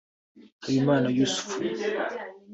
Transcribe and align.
Habimana 0.63 1.07
Yussuf 1.17 1.51